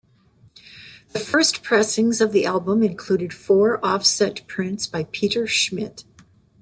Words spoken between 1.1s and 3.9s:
The first pressings of the album included four